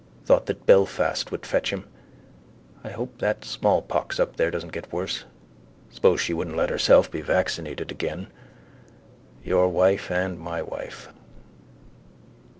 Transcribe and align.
Thought 0.25 0.47
that 0.47 0.65
Belfast 0.65 1.29
would 1.31 1.45
fetch 1.45 1.71
him. 1.71 1.83
I 2.83 2.89
hope 2.89 3.19
that 3.19 3.45
smallpox 3.45 4.19
up 4.19 4.35
there 4.35 4.49
doesn't 4.49 4.71
get 4.71 4.91
worse. 4.91 5.25
Suppose 5.91 6.19
she 6.19 6.33
wouldn't 6.33 6.57
let 6.57 6.71
herself 6.71 7.11
be 7.11 7.21
vaccinated 7.21 7.91
again. 7.91 8.25
Your 9.43 9.69
wife 9.69 10.09
and 10.09 10.39
my 10.39 10.63
wife. 10.63 11.09